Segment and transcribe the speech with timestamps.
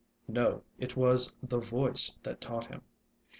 [0.27, 2.81] No, it was the voice that taught him.